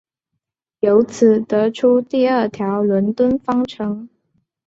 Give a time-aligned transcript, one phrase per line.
[0.79, 4.09] 由此得出第二条伦敦方程。